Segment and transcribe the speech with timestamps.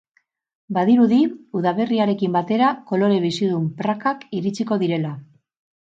[0.77, 1.19] Badirudi,
[1.59, 5.13] udaberriarekin batera kolore bizidun prakak iritsiko direla.